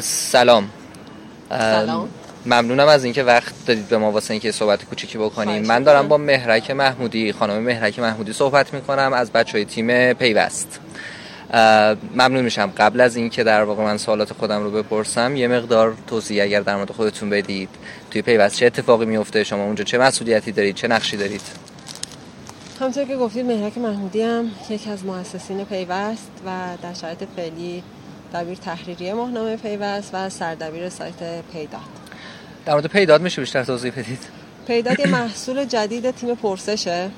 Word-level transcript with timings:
سلام. 0.00 0.68
سلام. 1.50 2.08
ممنونم 2.46 2.88
از 2.88 3.04
اینکه 3.04 3.22
وقت 3.22 3.54
دادید 3.66 3.88
به 3.88 3.98
ما 3.98 4.12
واسه 4.12 4.30
اینکه 4.30 4.52
صحبت 4.52 4.84
کوچیکی 4.84 5.18
بکنیم. 5.18 5.66
من 5.66 5.82
دارم 5.82 6.08
با 6.08 6.16
مهرک 6.16 6.70
محمودی 6.70 7.32
خانم 7.32 7.62
مهرک 7.62 7.98
محمودی 7.98 8.32
صحبت 8.32 8.74
می‌کنم. 8.74 9.12
از 9.12 9.32
بچه 9.32 9.52
های 9.52 9.64
تیم 9.64 10.12
پیوست. 10.12 10.80
ممنون 12.14 12.40
میشم. 12.44 12.72
قبل 12.76 13.00
از 13.00 13.16
اینکه 13.16 13.44
در 13.44 13.62
واقع 13.62 13.84
من 13.84 13.96
سوالات 13.96 14.32
خودم 14.32 14.62
رو 14.62 14.70
بپرسم 14.70 15.36
یه 15.36 15.48
مقدار 15.48 15.96
توضیح 16.06 16.42
اگر 16.42 16.60
در 16.60 16.76
مورد 16.76 16.90
خودتون 16.90 17.30
بدید. 17.30 17.68
توی 18.10 18.22
پیوست 18.22 18.56
چه 18.56 18.66
اتفاقی 18.66 19.06
میفته 19.06 19.44
شما 19.44 19.64
اونجا 19.64 19.84
چه 19.84 19.98
مسئولیتی 19.98 20.52
دارید؟ 20.52 20.74
چه 20.74 20.88
نقشی 20.88 21.16
دارید؟ 21.16 21.42
همونطور 22.80 23.04
که 23.04 23.16
گفتید 23.16 23.46
مهرک 23.46 23.78
محمودی 23.78 24.22
هم 24.22 24.50
یکی 24.70 24.90
از 24.90 25.04
مؤسسین 25.04 25.64
پیوست 25.64 26.30
و 26.46 26.50
در 26.82 26.94
شرایط 26.94 27.24
فعلی 27.36 27.82
دبیر 28.34 28.58
تحریری 28.58 29.12
ماهنامه 29.12 29.56
پیوست 29.56 30.10
و 30.12 30.30
سردبیر 30.30 30.88
سایت 30.88 31.42
پیداد 31.52 31.80
در 32.66 32.72
مورد 32.72 32.86
پیداد 32.86 33.22
میشه 33.22 33.42
بیشتر 33.42 33.64
توضیح 33.64 33.92
بدید؟ 33.92 34.18
پیداد 34.66 35.00
یه 35.00 35.06
محصول 35.18 35.64
جدید 35.64 36.10
تیم 36.10 36.34
پرسشه. 36.34 37.10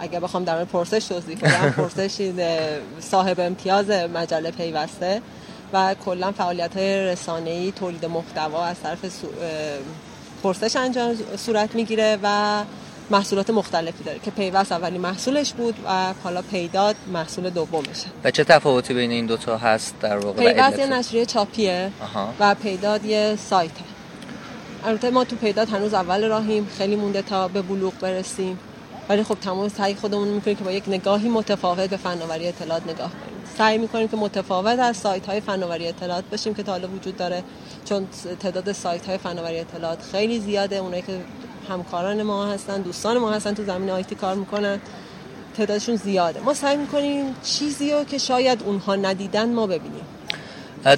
اگر 0.00 0.20
بخوام 0.20 0.44
در 0.44 0.54
مورد 0.54 0.68
پرسش 0.68 1.04
توضیح 1.04 1.38
بدم 1.38 1.70
پرسش 1.82 2.32
صاحب 3.00 3.40
امتیاز 3.40 3.90
مجله 3.90 4.50
پیوسته 4.50 5.22
و 5.72 5.94
کلا 6.04 6.32
فعالیت 6.32 6.76
های 6.76 7.06
رسانه‌ای 7.06 7.72
تولید 7.72 8.04
محتوا 8.04 8.64
از 8.64 8.76
طرف 8.82 8.98
پرسش 10.42 10.76
انجام 10.76 11.16
صورت 11.36 11.74
می‌گیره 11.74 12.18
و 12.22 12.62
محصولات 13.10 13.50
مختلفی 13.50 14.04
داره 14.04 14.18
که 14.18 14.30
پیوست 14.30 14.72
اولی 14.72 14.98
محصولش 14.98 15.52
بود 15.52 15.74
و 15.86 16.14
حالا 16.24 16.42
پیداد 16.42 16.96
محصول 17.12 17.50
دومشه. 17.50 18.06
و 18.24 18.30
چه 18.30 18.44
تفاوتی 18.44 18.94
بین 18.94 19.10
این 19.10 19.26
دوتا 19.26 19.56
هست 19.56 19.94
در 20.00 20.16
واقع 20.16 20.52
پیوست 20.52 20.78
یه 20.78 20.86
نشریه 20.86 21.26
چاپیه 21.26 21.90
و 22.40 22.54
پیداد 22.54 23.04
یه 23.04 23.36
سایته. 23.50 23.84
البته 24.84 25.10
ما 25.10 25.24
تو 25.24 25.36
پیداد 25.36 25.68
هنوز 25.68 25.94
اول 25.94 26.28
راهیم 26.28 26.68
خیلی 26.78 26.96
مونده 26.96 27.22
تا 27.22 27.48
به 27.48 27.62
بلوغ 27.62 27.92
برسیم. 28.00 28.58
ولی 29.08 29.22
خب 29.22 29.34
تمام 29.34 29.68
سعی 29.68 29.94
خودمون 29.94 30.28
می‌کنیم 30.28 30.56
که 30.56 30.64
با 30.64 30.72
یک 30.72 30.84
نگاهی 30.88 31.28
متفاوت 31.28 31.90
به 31.90 31.96
فناوری 31.96 32.48
اطلاعات 32.48 32.82
نگاه 32.82 33.10
کنیم. 33.10 33.38
سعی 33.58 33.78
می‌کنیم 33.78 34.08
که 34.08 34.16
متفاوت 34.16 34.78
از 34.78 34.96
سایت 34.96 35.26
های 35.26 35.40
فناوری 35.40 35.88
اطلاعات 35.88 36.24
باشیم 36.30 36.54
که 36.54 36.62
تا 36.62 36.72
حالا 36.72 36.88
وجود 36.88 37.16
داره. 37.16 37.42
چون 37.84 38.06
تعداد 38.40 38.72
سایت 38.72 39.06
های 39.06 39.18
فناوری 39.18 39.60
اطلاعات 39.60 40.02
خیلی 40.12 40.40
زیاده 40.40 40.76
اونایی 40.76 41.02
که 41.02 41.20
همکاران 41.68 42.22
ما 42.22 42.46
هستن 42.46 42.82
دوستان 42.82 43.18
ما 43.18 43.30
هستن 43.30 43.54
تو 43.54 43.64
زمین 43.64 43.90
آیتی 43.90 44.14
کار 44.14 44.34
می‌کنن. 44.34 44.80
تعدادشون 45.56 45.96
زیاده. 45.96 46.40
ما 46.40 46.54
سعی 46.54 46.76
می‌کنیم 46.76 47.34
چیزی 47.42 47.92
رو 47.92 48.04
که 48.04 48.18
شاید 48.18 48.62
اونها 48.62 48.96
ندیدن 48.96 49.52
ما 49.52 49.66
ببینیم. 49.66 50.04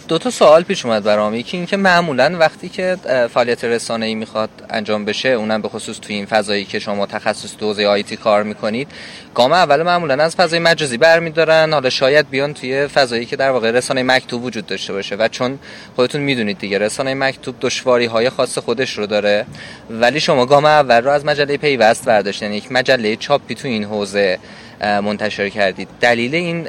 دو 0.09 0.19
تا 0.19 0.31
سوال 0.31 0.63
پیش 0.63 0.85
اومد 0.87 1.05
برام. 1.05 1.35
یکی 1.35 1.57
اینکه 1.57 1.77
معمولا 1.77 2.37
وقتی 2.39 2.69
که 2.69 2.97
فعالیت 3.35 3.65
رسانه 3.65 4.07
ای 4.07 4.15
می‌خواد 4.15 4.51
انجام 4.71 5.05
بشه 5.05 5.29
اونم 5.29 5.63
به 5.63 5.69
خصوص 5.69 5.99
توی 5.99 6.17
این 6.17 6.27
فضایی 6.27 6.65
که 6.65 6.79
شما 6.79 7.07
تخصص 7.07 7.57
دوزه 7.59 7.87
آیتی 7.87 8.17
کار 8.17 8.43
می‌کنید 8.43 8.89
گام 9.35 9.53
اول 9.53 9.83
معمولا 9.83 10.25
از 10.25 10.37
فضای 10.37 10.59
مجازی 10.59 10.97
برمیدارن. 10.97 11.73
حالا 11.73 11.91
شاید 11.91 12.31
بیان 12.31 12.55
توی 12.55 12.87
فضایی 12.87 13.27
که 13.27 13.37
در 13.37 13.51
واقع 13.51 13.71
رسانه 13.71 14.03
مکتوب 14.03 14.45
وجود 14.45 14.67
داشته 14.67 14.93
باشه. 14.93 15.17
و 15.17 15.29
چون 15.29 15.59
خودتون 15.97 16.21
می‌دونید 16.21 16.59
دیگه 16.59 16.79
رسانه 16.79 17.15
مکتوب 17.15 17.55
دشواری 17.61 18.07
های 18.07 18.31
خاص 18.31 18.59
خودش 18.59 18.99
رو 18.99 19.07
داره. 19.07 19.47
ولی 19.91 20.21
شما 20.21 20.47
گام 20.47 20.65
اول 20.65 21.05
رو 21.05 21.11
از 21.11 21.25
مجله 21.25 21.57
پیوست 21.57 22.05
برداشتن 22.05 22.47
یعنی 22.47 22.57
یک 22.57 22.73
مجله 22.73 23.17
چاپی 23.17 23.55
تو 23.55 23.69
این 23.69 23.85
حوزه. 23.85 24.39
منتشر 24.81 25.49
کردید. 25.49 25.89
دلیل 26.01 26.35
این 26.35 26.63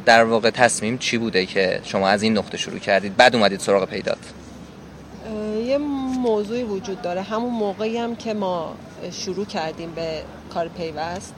در 0.00 0.24
واقع 0.24 0.50
تصمیم 0.50 0.98
چی 0.98 1.18
بوده 1.18 1.46
که 1.46 1.80
شما 1.84 2.08
از 2.08 2.22
این 2.22 2.38
نقطه 2.38 2.56
شروع 2.56 2.78
کردید؟ 2.78 3.16
بعد 3.16 3.36
اومدید 3.36 3.60
سراغ 3.60 3.84
پیداد 3.84 4.18
یه 5.66 5.78
موضوعی 6.18 6.62
وجود 6.62 7.02
داره. 7.02 7.22
همون 7.22 7.54
موقعی 7.54 7.98
هم 7.98 8.16
که 8.16 8.34
ما 8.34 8.74
شروع 9.12 9.46
کردیم 9.46 9.90
به 9.90 10.22
کار 10.54 10.68
پیوست 10.68 11.34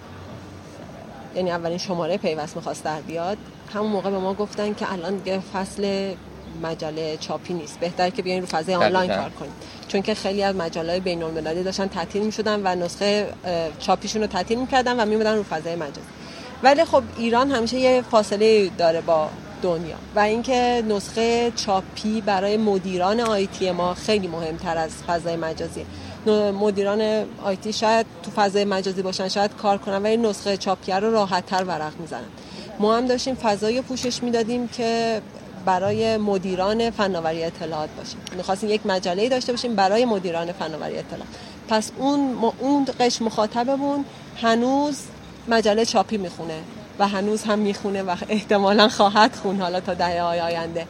یعنی 1.37 1.51
اولین 1.51 1.79
شماره 1.79 2.17
پیوست 2.17 2.57
می‌خواست 2.57 2.85
در 2.85 3.01
بیاد 3.01 3.39
همون 3.75 3.91
موقع 3.91 4.11
به 4.11 4.19
ما 4.19 4.35
گفتن 4.35 4.75
که 4.75 4.93
الان 4.93 5.17
دیگه 5.17 5.41
فصل 5.53 6.15
مجله 6.63 7.17
چاپی 7.17 7.55
نیست. 7.55 7.81
بهتر 7.81 8.11
که 8.11 8.23
بیاین 8.23 8.41
رو 8.41 8.47
فضای 8.47 8.75
آنلاین 8.75 9.11
کار 9.11 9.31
کنید 9.31 9.53
چون 9.89 10.03
که 10.03 10.15
خیلی 10.15 10.43
از 10.43 10.57
مجله 10.57 10.91
های 10.91 11.01
بین 11.01 11.23
المللی 11.23 11.63
داشتن 11.63 11.89
تعطیل 11.89 12.23
می‌شدن 12.23 12.61
و 12.65 12.75
نسخه 12.75 13.27
چاپیشون 13.79 14.23
رو 14.23 14.29
تعطیل 14.29 14.59
می‌کردن 14.59 15.01
و 15.01 15.05
میمدن 15.07 15.37
رو 15.37 15.43
فضای 15.43 15.77
مجازی 15.77 16.01
ولی 16.63 16.85
خب 16.85 17.03
ایران 17.17 17.51
همیشه 17.51 17.79
یه 17.79 18.03
فاصله 18.11 18.69
داره 18.79 19.01
با 19.01 19.29
دنیا 19.63 19.97
و 20.17 20.19
اینکه 20.19 20.85
نسخه 20.89 21.53
چاپی 21.57 22.21
برای 22.21 22.57
مدیران 22.57 23.21
آیتی 23.21 23.71
ما 23.71 23.95
خیلی 23.95 24.29
مهمتر 24.29 24.79
از 24.79 24.91
فضای 24.91 25.37
مجازی. 25.37 25.87
مدیران 26.61 27.27
آیتی 27.45 27.73
شاید 27.73 28.07
تو 28.23 28.31
فضای 28.31 28.65
مجازی 28.65 29.03
باشن 29.03 29.29
شاید 29.29 29.51
کار 29.57 29.79
کنن 29.79 29.97
و 29.97 30.07
این 30.07 30.27
نسخه 30.27 30.57
چاپی 30.57 30.93
رو 30.93 31.11
راحت 31.11 31.47
تر 31.47 31.65
ورق 31.65 31.93
می‌زنن. 32.01 32.29
ما 32.79 32.97
هم 32.97 33.07
داشتیم 33.07 33.35
فضای 33.35 33.83
پوشش 33.83 34.23
می‌دادیم 34.23 34.69
که 34.69 35.23
برای 35.65 36.17
مدیران 36.17 36.91
فناوری 36.91 37.45
اطلاعات 37.45 37.91
باشیم 37.99 38.19
می‌خواستیم 38.37 38.71
یک 38.71 38.87
مجله 38.87 39.29
داشته 39.29 39.53
باشیم 39.53 39.75
برای 39.75 40.05
مدیران 40.05 40.53
فناوری 40.53 40.99
اطلاعات. 40.99 41.29
پس 41.69 41.91
اون 41.99 42.37
اون 42.59 42.87
قش 43.01 43.23
مخاطبمون 43.23 44.05
هنوز 44.43 44.97
مجله 45.51 45.85
چاپی 45.85 46.17
می‌خونه 46.17 46.61
و 46.99 47.09
هنوز 47.09 47.43
هم 47.43 47.59
می‌خونه 47.59 48.03
و 48.03 48.17
احتمالا 48.29 48.89
خواهد 48.89 49.37
خون 49.37 49.61
حالا 49.61 49.81
تا 49.81 49.95
دهه 49.95 50.23
های 50.23 50.41
آینده. 50.41 50.87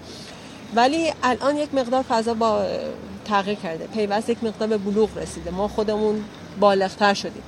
ولی 0.74 1.12
الان 1.22 1.56
یک 1.56 1.74
مقدار 1.74 2.02
فضا 2.02 2.34
با 2.34 2.64
تغییر 3.24 3.58
کرده. 3.58 3.86
پیوست 3.86 4.30
یک 4.30 4.44
مقدار 4.44 4.68
به 4.68 4.78
بلوغ 4.78 5.18
رسیده. 5.18 5.50
ما 5.50 5.68
خودمون 5.68 6.24
بالغتر 6.60 7.14
شدیم. 7.14 7.42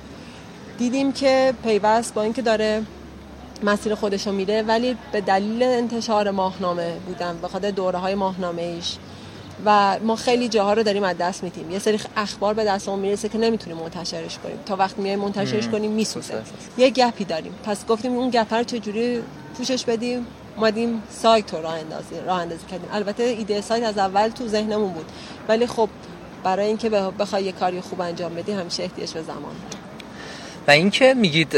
دیدیم 0.77 1.11
که 1.11 1.53
پیوست 1.63 2.13
با 2.13 2.21
اینکه 2.21 2.41
داره 2.41 2.83
مسیر 3.63 3.95
خودشو 3.95 4.31
میره 4.31 4.61
ولی 4.61 4.97
به 5.11 5.21
دلیل 5.21 5.63
انتشار 5.63 6.31
ماهنامه 6.31 6.93
بودن 7.05 7.37
به 7.41 7.47
خاطر 7.47 7.71
دوره 7.71 7.99
های 7.99 8.15
ماهنامه 8.15 8.61
ایش 8.61 8.95
و 9.65 9.99
ما 9.99 10.15
خیلی 10.15 10.49
جاها 10.49 10.73
رو 10.73 10.83
داریم 10.83 11.03
از 11.03 11.17
دست 11.17 11.43
میدیم. 11.43 11.71
یه 11.71 11.79
سری 11.79 11.99
اخبار 12.17 12.53
به 12.53 12.65
دستمون 12.65 12.99
می‌رسه 12.99 13.29
که 13.29 13.37
نمی‌تونیم 13.37 13.77
منتشرش 13.77 14.37
کنیم. 14.37 14.57
تا 14.65 14.75
وقت 14.75 14.97
میایم 14.97 15.19
منتشرش 15.19 15.67
کنیم 15.67 15.91
میسوزه. 15.91 16.41
یه 16.77 16.89
گپی 16.89 17.23
داریم. 17.23 17.55
پس 17.63 17.85
گفتیم 17.85 18.13
اون 18.13 18.29
گپ 18.29 18.53
رو 18.53 18.63
چجوری 18.63 19.23
پوشش 19.57 19.85
بدیم؟ 19.85 20.25
اومدیم 20.57 21.03
سایت 21.09 21.53
رو 21.53 21.61
راه 21.61 21.73
اندازی 21.73 22.15
راه 22.25 22.41
اندازی 22.41 22.65
کردیم. 22.71 22.89
البته 22.93 23.23
ایده 23.23 23.61
سایت 23.61 23.83
از 23.83 23.97
اول 23.97 24.27
تو 24.27 24.47
ذهنمون 24.47 24.93
بود. 24.93 25.05
ولی 25.47 25.67
خب 25.67 25.89
برای 26.43 26.65
اینکه 26.65 26.89
بخوای 26.89 27.43
یه 27.43 27.51
کاری 27.51 27.81
خوب 27.81 28.01
انجام 28.01 28.35
بدی 28.35 28.51
همیشه 28.51 28.83
احتیاج 28.83 29.11
به 29.13 29.21
زمان. 29.21 29.55
و 30.67 30.71
اینکه 30.71 31.13
میگید 31.13 31.57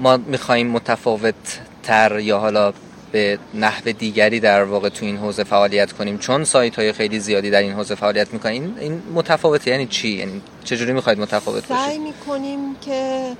ما 0.00 0.16
می‌خوایم 0.16 0.70
متفاوت 0.70 1.60
تر 1.82 2.18
یا 2.18 2.38
حالا 2.38 2.72
به 3.14 3.38
نحو 3.54 3.92
دیگری 3.92 4.40
در 4.40 4.64
واقع 4.64 4.88
تو 4.88 5.06
این 5.06 5.16
حوزه 5.16 5.44
فعالیت 5.44 5.92
کنیم. 5.92 6.18
چون 6.18 6.44
سایت 6.44 6.76
های 6.76 6.92
خیلی 6.92 7.18
زیادی 7.20 7.50
در 7.50 7.58
این 7.58 7.72
حوزه 7.72 7.94
فعالیت 7.94 8.32
می‌کنین 8.32 8.76
این 8.80 9.02
متفاوته. 9.14 9.70
یعنی 9.70 9.86
چی؟ 9.86 10.08
یعنی 10.08 10.40
چجوری 10.64 10.92
می‌خواید 10.92 11.18
متفاوت 11.18 11.68
باشید 11.68 11.86
سعی 11.86 11.98
می‌کنیم 11.98 12.76
که 12.80 13.30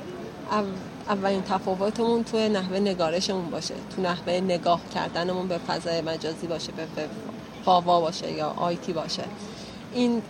اولین 1.08 1.42
تفاوتمون 1.42 2.24
تو 2.24 2.48
نحوه 2.48 2.78
نگارشمون 2.78 3.50
باشه. 3.50 3.74
تو 3.96 4.02
نحوه 4.02 4.32
نگاه 4.32 4.80
کردنمون 4.94 5.48
به 5.48 5.58
فضای 5.58 6.00
مجازی 6.00 6.46
باشه 6.46 6.72
به 6.72 7.02
فاوا 7.64 8.00
باشه 8.00 8.32
یا 8.32 8.54
آیتی 8.56 8.92
باشه. 8.92 9.24
این 9.94 10.22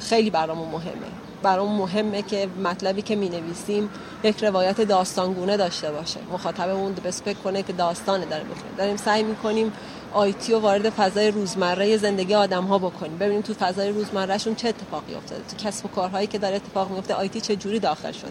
خیلی 0.00 0.30
برامون 0.30 0.68
مهمه. 0.68 1.10
برام 1.42 1.76
مهمه 1.76 2.22
که 2.22 2.48
مطلبی 2.64 3.02
که 3.02 3.16
می 3.16 3.28
نویسیم 3.28 3.90
یک 4.24 4.44
روایت 4.44 4.80
داستانگونه 4.80 5.56
داشته 5.56 5.90
باشه. 5.90 6.20
مخاطبمون 6.32 6.94
بسپک 6.94 7.42
کنه 7.42 7.62
که 7.62 7.72
داستانه 7.72 8.24
داره 8.24 8.44
بخونه. 8.44 8.76
داریم 8.78 8.96
سعی 8.96 9.22
می‌کنیم 9.22 9.72
آیتی 10.12 10.52
رو 10.52 10.58
وارد 10.58 10.90
فضای 10.90 11.30
روزمره 11.30 11.96
زندگی 11.96 12.34
آدم 12.34 12.64
ها 12.64 12.78
بکنیم. 12.78 13.18
ببینیم 13.18 13.42
تو 13.42 13.54
فضای 13.54 13.88
روزمرهشون 13.88 14.54
چه 14.54 14.68
اتفاقی 14.68 15.14
افتاده. 15.14 15.42
تو 15.48 15.68
کسب 15.68 15.86
و 15.86 15.88
کارهایی 15.88 16.26
که 16.26 16.38
داره 16.38 16.56
اتفاق 16.56 16.90
میفته 16.90 17.14
آیتی 17.14 17.40
چه 17.40 17.56
جوری 17.56 17.78
داخل 17.78 18.12
شده؟ 18.12 18.30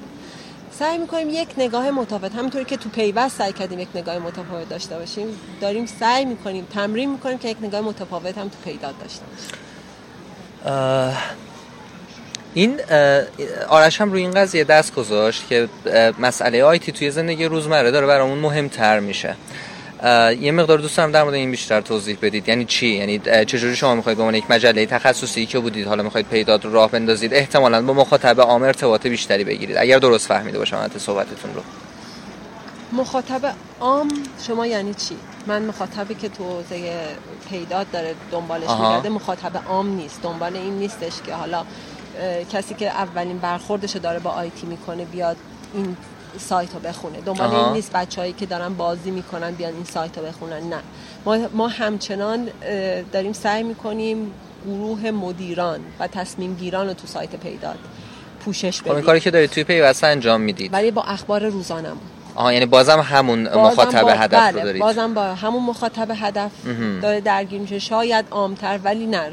سعی 0.71 0.97
می‌کنیم 0.97 1.29
یک 1.29 1.49
نگاه 1.57 1.91
متفاوت 1.91 2.35
همونطوری 2.35 2.65
که 2.65 2.77
تو 2.77 2.89
پیوست 2.89 3.37
سعی 3.37 3.53
کردیم 3.53 3.79
یک 3.79 3.87
نگاه 3.95 4.19
متفاوت 4.19 4.69
داشته 4.69 4.95
باشیم 4.97 5.27
داریم 5.61 5.85
سعی 5.85 6.25
می‌کنیم 6.25 6.67
تمرین 6.73 7.11
می‌کنیم 7.11 7.37
که 7.37 7.49
یک 7.49 7.57
نگاه 7.61 7.81
متفاوت 7.81 8.37
هم 8.37 8.49
تو 8.49 8.57
پیداد 8.65 8.95
داشته 8.99 9.21
باشیم. 9.25 9.57
این 12.53 12.79
آرش 13.69 14.01
هم 14.01 14.11
روی 14.11 14.21
این 14.21 14.31
قضیه 14.31 14.63
دست 14.63 14.95
گذاشت 14.95 15.47
که 15.49 15.69
مسئله 16.19 16.63
آیتی 16.63 16.91
توی 16.91 17.11
زندگی 17.11 17.45
روزمره 17.45 17.91
داره 17.91 18.07
برامون 18.07 18.37
مهمتر 18.37 18.99
میشه. 18.99 19.35
یه 20.39 20.51
مقدار 20.51 20.77
دوست 20.77 20.97
دارم 20.97 21.11
در 21.11 21.23
مورد 21.23 21.33
این 21.33 21.51
بیشتر 21.51 21.81
توضیح 21.81 22.17
بدید. 22.21 22.49
یعنی 22.49 22.65
چی؟ 22.65 22.87
یعنی 22.87 23.19
چجوری 23.45 23.75
شما 23.75 23.95
می‌خواید 23.95 24.17
به 24.17 24.23
عنوان 24.23 24.35
یک 24.35 24.43
مجله 24.49 24.85
تخصصی 24.85 25.45
که 25.45 25.59
بودید 25.59 25.87
حالا 25.87 26.03
می‌خواید 26.03 26.27
پیداد 26.27 26.65
رو 26.65 26.73
راه 26.73 26.91
بندازید 26.91 27.33
احتمالاً 27.33 27.81
با 27.81 27.93
مخاطب 27.93 28.41
عام 28.41 28.63
ارتباط 28.63 29.07
بیشتری 29.07 29.43
بگیرید. 29.43 29.77
اگر 29.77 29.99
درست 29.99 30.27
فهمیده 30.27 30.57
باشم 30.57 30.81
حتی 30.83 30.99
صحبتتون 30.99 31.53
رو. 31.55 31.61
مخاطب 32.91 33.53
عام 33.79 34.07
شما 34.47 34.67
یعنی 34.67 34.93
چی؟ 34.93 35.15
من 35.47 35.61
مخاطبی 35.61 36.15
که 36.15 36.29
تو 36.29 36.43
حوزه 36.43 36.93
پیداد 37.49 37.91
داره 37.91 38.15
دنبالش 38.31 38.69
میگرده 38.69 39.09
مخاطب 39.09 39.51
عام 39.67 39.95
نیست. 39.95 40.21
دنبال 40.23 40.55
این 40.55 40.73
نیستش 40.73 41.13
که 41.25 41.33
حالا 41.33 41.65
کسی 42.51 42.73
که 42.73 42.87
اولین 42.87 43.37
برخوردش 43.37 43.95
داره 43.95 44.19
با 44.19 44.29
آیتی 44.29 44.67
می‌کنه 44.67 45.05
بیاد 45.05 45.37
این 45.73 45.97
سایت 46.37 46.73
رو 46.73 46.79
بخونه. 46.79 47.21
دنبال 47.21 47.55
این 47.55 47.73
نیست 47.73 47.91
بچههایی 47.91 48.33
که 48.33 48.45
دارن 48.45 48.73
بازی 48.73 49.11
می‌کنن 49.11 49.51
بیان 49.51 49.73
این 49.73 49.83
سایت 49.83 50.17
رو 50.17 50.23
بخونن 50.23 50.69
نه. 50.69 50.79
ما, 51.25 51.37
ما 51.53 51.67
همچنان 51.67 52.49
داریم 53.11 53.33
سعی 53.33 53.63
می‌کنیم 53.63 54.31
گروه 54.65 55.11
مدیران 55.11 55.79
و 55.99 56.07
تصمیم 56.07 56.55
گیران 56.55 56.87
رو 56.87 56.93
تو 56.93 57.07
سایت 57.07 57.35
پیداد 57.35 57.77
پوشش 58.45 58.81
بدیم. 58.81 58.93
خب 58.93 59.01
کاری 59.01 59.19
که 59.19 59.31
دارید 59.31 59.49
توی 59.49 59.63
پیوسته 59.63 60.07
انجام 60.07 60.41
می‌دید. 60.41 60.73
ولی 60.73 60.91
با 60.91 61.01
اخبار 61.01 61.47
روزانمون 61.47 61.97
آها 62.35 62.53
یعنی 62.53 62.65
بازم 62.65 62.99
همون 62.99 63.47
مخاطب 63.47 64.01
با... 64.01 64.09
هدف 64.09 64.39
بله 64.39 64.51
رو 64.51 64.65
دارید. 64.65 64.81
بازم 64.81 65.13
با 65.13 65.23
همون 65.23 65.63
مخاطب 65.63 66.11
هدف 66.15 66.51
داره 67.01 67.21
درگیر 67.21 67.61
میشه. 67.61 67.79
شاید 67.79 68.25
عامتر 68.31 68.79
ولی 68.83 69.05
نه. 69.05 69.29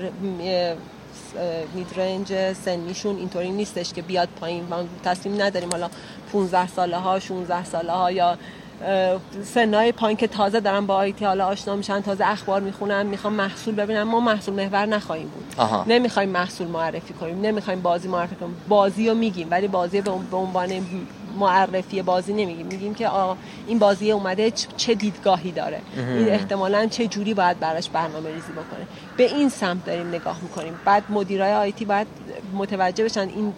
میدرنج 1.74 2.52
سنیشون 2.52 3.16
اینطوری 3.16 3.50
نیستش 3.50 3.92
که 3.92 4.02
بیاد 4.02 4.28
پایین. 4.40 4.64
ما 4.70 4.76
تصمیم 5.04 5.42
نداریم 5.42 5.70
حالا 5.70 5.88
15 6.32 6.66
ساله 6.66 6.96
ها 6.96 7.18
16 7.18 7.64
ساله 7.64 7.92
ها 7.92 8.10
یا 8.12 8.38
سنای 9.44 9.92
پایین 9.92 10.16
که 10.16 10.26
تازه 10.26 10.60
دارن 10.60 10.86
با 10.86 10.94
آیتی 10.94 11.24
حالا 11.24 11.46
آشنا 11.46 11.76
میشن 11.76 12.00
تازه 12.00 12.24
اخبار 12.26 12.60
می‌خونن 12.60 13.06
می‌خوام 13.06 13.32
محصول 13.32 13.74
ببینن. 13.74 14.02
ما 14.02 14.20
محصول 14.20 14.54
محور 14.54 14.86
نخواهیم 14.86 15.28
بود. 15.28 15.54
آها. 15.56 15.84
نمی‌خوایم 15.88 16.28
محصول 16.28 16.66
معرفی 16.66 17.14
کنیم 17.14 17.40
نمی‌خوایم 17.40 17.80
بازی 17.82 18.08
معرفی 18.08 18.34
کنیم. 18.36 18.56
بازی 18.68 19.08
رو 19.08 19.14
میگیم 19.14 19.48
ولی 19.50 19.68
بازی 19.68 20.00
به 20.00 20.36
عنوان 20.36 20.86
معرفی 21.36 22.02
بازی 22.02 22.32
نمیگیم. 22.32 22.66
میگیم 22.66 22.94
که 22.94 23.08
آه 23.08 23.36
این 23.66 23.78
بازی 23.78 24.12
اومده 24.12 24.50
چه 24.76 24.94
دیدگاهی 24.94 25.52
داره. 25.52 25.80
این 25.96 26.28
احتمالا 26.28 26.86
چه 26.86 27.06
جوری 27.06 27.34
باید 27.34 27.60
براش 27.60 27.88
برنامه 27.88 28.28
ریزی 28.34 28.52
بکنه. 28.52 28.86
به 29.16 29.34
این 29.34 29.48
سمت 29.48 29.84
داریم 29.84 30.08
نگاه 30.08 30.38
می‌کنیم. 30.42 30.74
بعد 30.84 31.02
مدیرای 31.08 31.54
آیتی 31.54 31.84
باید 31.84 32.06
متوجه 32.54 33.04
بشن 33.04 33.20
این 33.20 33.52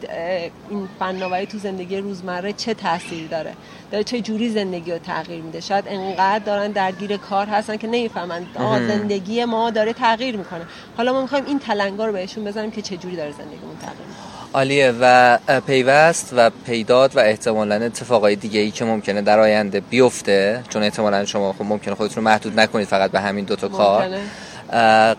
این 0.71 0.89
فناوری 0.99 1.47
تو 1.47 1.59
زندگی 1.59 1.97
روزمره 1.97 2.53
چه 2.53 2.75
تاثیری 2.75 3.29
داره. 3.29 3.55
داره 3.91 4.05
چه 4.05 4.21
جوری 4.21 4.51
زندگی 4.51 4.93
رو 4.93 4.99
تغییر 4.99 5.43
میده. 5.43 5.61
شاید 5.61 5.85
انقدر 5.89 6.45
دارن 6.45 6.71
درگیر 6.71 7.17
کار 7.17 7.47
هستن 7.47 7.77
که 7.77 7.87
نمی‌فهمن. 7.87 8.47
زندگی 8.89 9.45
ما 9.45 9.71
داره 9.71 9.93
تغییر 9.93 10.37
می‌کنه. 10.37 10.67
حالا 10.97 11.13
ما 11.13 11.23
می‌خوایم 11.23 11.45
این 11.45 11.59
تلنگا 11.59 12.07
رو 12.07 12.13
بهشون 12.13 12.45
بزنیم 12.45 12.71
که 12.71 12.83
چه 12.83 12.97
جوری 12.97 13.17
داره 13.17 13.33
زندگیمون 13.33 13.77
تغییر 13.77 14.08
عالیه 14.55 14.95
و 15.01 15.39
پیوست 15.67 16.31
و 16.37 16.51
پیداد 16.67 17.17
و 17.17 17.21
احتمالا 17.21 17.75
اتفاقای 17.75 18.37
دیگه 18.37 18.61
ای 18.61 18.71
که 18.71 18.85
ممکنه 18.85 19.23
در 19.23 19.39
آینده 19.39 19.81
بیفته 19.81 20.63
چون 20.69 20.83
احتمالا 20.83 21.25
شما 21.25 21.53
خب 21.53 21.65
ممکنه 21.65 21.95
خودتون 21.95 22.25
رو 22.25 22.31
محدود 22.31 22.61
نکنید 22.61 22.89
فقط 22.89 23.11
به 23.11 23.21
همین 23.21 23.45
دوتا 23.45 23.69
کار. 23.69 24.09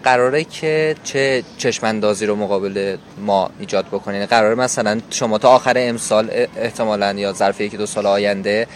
قراره 0.04 0.44
که 0.44 0.96
چه 1.04 1.44
چشماندازی 1.58 2.26
رو 2.26 2.36
مقابل 2.36 2.98
ما 3.18 3.50
ایجاد 3.60 3.86
بکنین 3.88 4.26
قراره 4.26 4.56
مثلا 4.56 5.02
شما 5.10 5.38
تا 5.38 5.50
آخر 5.50 5.74
امسال 5.78 6.32
احتمالا 6.58 7.14
یا 7.14 7.34
ظرف 7.34 7.62
یکی 7.62 7.78
دو 7.78 7.86
سال 7.86 8.06
آینده 8.06 8.68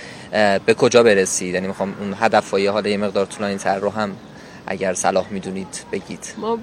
به 0.66 0.74
کجا 0.74 1.04
برسید؟ 1.04 1.54
یعنی 1.54 1.68
می‌خوام 1.68 1.94
اون 2.00 2.16
هدف 2.20 2.54
حالا 2.54 2.90
یه 2.90 2.98
مقدار 2.98 3.26
طولانی 3.26 3.58
تر 3.58 3.80
رو 3.80 3.90
هم 3.90 4.16
اگر 4.68 4.94
صلاح 4.94 5.26
می‌دونید 5.32 5.86
بگید. 5.92 6.34
ما 6.38 6.60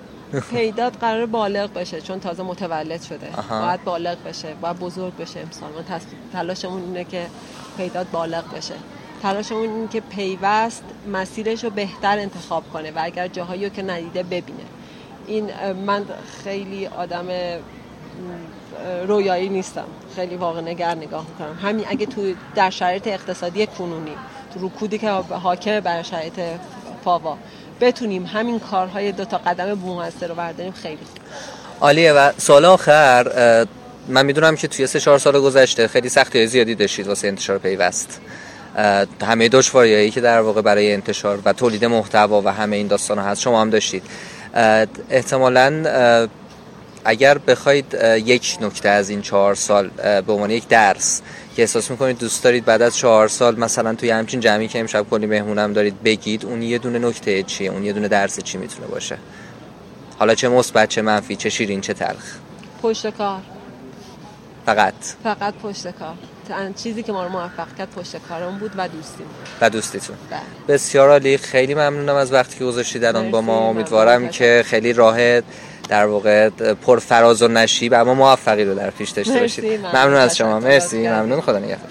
پیداد 0.51 0.93
قرار 0.93 1.27
بالغ 1.27 1.73
بشه 1.73 2.01
چون 2.01 2.21
تازه 2.21 2.43
متولد 2.43 3.03
شده. 3.03 3.29
باید 3.51 3.85
بالغ 3.85 4.17
بشه 4.27 4.55
باید 4.61 4.79
بزرگ 4.79 5.17
بشه 5.17 5.41
امسال 5.41 5.71
ما 5.71 5.99
تلاشمون 6.33 6.83
اینه 6.83 7.05
که 7.05 7.27
پیداد 7.77 8.11
بالغ 8.11 8.55
بشه. 8.55 8.75
تلاشمون 9.23 9.63
اینه 9.63 9.89
که 9.89 10.01
پیوست 10.01 10.85
مسیرش 11.13 11.65
رو 11.65 11.71
بهتر 11.71 12.19
انتخاب 12.19 12.65
کنه 12.73 12.91
و 12.91 12.99
اگر 13.03 13.29
جاهایی 13.29 13.65
رو 13.65 13.71
که 13.71 13.83
ندیده 13.83 14.23
ببینه. 14.23 14.65
این 15.27 15.51
من 15.87 16.05
خیلی 16.45 16.87
آدم 16.87 17.27
رویایی 19.07 19.49
نیستم. 19.49 19.87
خیلی 20.17 20.37
واقع 20.37 20.61
نگر 20.61 20.95
نگاه 20.95 21.27
می‌کنم. 21.29 21.59
همین 21.63 21.85
اگه 21.89 22.07
تو 22.07 22.35
در 22.55 22.71
شرایط 22.71 23.07
اقتصادی 23.07 23.67
کنونی 23.67 24.15
تو 24.55 24.67
رکودی 24.67 24.99
که 24.99 25.11
حاکم 25.11 25.81
بر 25.81 26.03
شرایط 26.03 26.41
فاوا 27.05 27.39
بتونیم 27.81 28.27
همین 28.27 28.61
کارهای 28.61 29.13
دو 29.13 29.25
تا 29.25 29.39
قدم 29.39 29.73
موثر 29.73 30.27
رو 30.27 30.35
برداریم 30.35 30.73
خیلی 30.73 30.99
عالیه 31.81 32.13
و 32.13 32.31
سال 32.39 32.65
آخر 32.65 33.67
من 34.09 34.27
می‌دونم 34.27 34.57
که 34.57 34.69
توی 34.69 34.87
سه 34.87 35.01
چهار 35.01 35.19
سال 35.19 35.41
گذشته 35.41 35.89
خیلی 35.89 36.09
سختی 36.09 36.47
زیادی 36.47 36.75
داشتید 36.75 37.07
واسه 37.07 37.29
انتشار 37.29 37.59
پیوست. 37.59 38.21
همه 39.23 39.49
دشواریایی 39.49 40.11
که 40.11 40.21
در 40.21 40.41
واقع 40.41 40.63
برای 40.63 40.93
انتشار 40.93 41.39
و 41.45 41.53
تولید 41.53 41.85
محتوا 41.85 42.43
و 42.43 42.49
همه 42.49 42.77
این 42.77 42.87
داستان 42.87 43.19
هست 43.19 43.41
شما 43.41 43.61
هم 43.61 43.71
داشتید. 43.71 44.03
احتمالا 45.11 46.29
اگر 47.05 47.39
بخواید 47.39 47.97
یک 48.25 48.59
نکته 48.61 48.89
از 48.89 49.11
این 49.11 49.23
چهار 49.23 49.55
سال 49.55 49.89
به 50.27 50.33
عنوان 50.33 50.51
یک 50.51 50.69
درس 50.69 51.23
که 51.57 51.63
احساس 51.63 51.91
می‌کنید 51.91 52.19
دوست 52.19 52.45
دارید 52.45 52.65
بعد 52.65 52.83
از 52.83 52.97
چهار 52.97 53.29
سال 53.29 53.59
مثلا 53.59 53.95
توی 53.95 54.11
همچین 54.11 54.41
جمعی 54.41 54.69
که 54.69 54.81
امشب 54.81 55.07
کلی 55.11 55.27
مهمونم 55.27 55.73
دارید 55.73 56.03
بگید 56.03 56.45
اون 56.45 56.63
یه 56.63 56.79
دونه 56.79 56.99
نکته 56.99 57.43
چیه؟ 57.43 57.71
اون 57.71 57.85
یه 57.85 57.93
دونه 57.93 58.09
درس 58.09 58.43
چی 58.43 58.59
می‌تونه 58.59 58.87
باشه؟ 58.87 59.19
حالا 60.19 60.35
چه 60.35 60.49
مثبت 60.49 60.89
چه 60.89 61.03
منفی 61.03 61.37
چه 61.37 61.49
شیرین 61.49 61.81
چه 61.81 61.95
تلخ. 61.95 62.35
پشت 62.83 63.11
کار. 63.11 63.41
فقط. 64.67 64.95
فقط 65.25 65.55
پشت 65.55 65.91
کار. 65.91 66.15
چیزی 66.83 67.03
که 67.03 67.13
ما 67.13 67.25
رو 67.25 67.29
موفق 67.29 67.77
کرد 67.79 67.89
پشت 67.91 68.17
کارمون 68.29 68.59
بود 68.59 68.73
و 68.77 68.89
دوستیم. 68.89 69.27
و 69.61 69.71
دوستیتون. 69.71 70.17
بله. 70.31 70.41
بسیار 70.69 71.11
عالی. 71.11 71.39
خیلی 71.39 71.75
ممنونم 71.75 72.15
از 72.15 72.33
وقتی 72.33 72.59
که 72.59 72.65
گذاشتید 72.65 73.05
الان 73.05 73.31
با 73.31 73.41
ما. 73.41 73.69
امیدوارم 73.69 74.29
که 74.29 74.65
خیلی 74.67 74.93
راه 74.93 75.41
در 75.91 76.07
واقع 76.07 76.49
پر 76.75 76.99
فراز 76.99 77.43
و 77.43 77.49
نشیب 77.49 77.95
اما 77.95 78.15
موفقی 78.15 78.65
رو 78.65 78.75
در 78.75 78.91
پیش 78.91 79.11
داشته 79.11 79.41
باشید. 79.41 79.87
ممنون. 79.87 80.15
از 80.15 80.37
شما. 80.37 80.61
مرسی 80.61 81.09
ممنون. 81.09 81.41
خدا 81.41 81.59
نگهدار. 81.59 81.89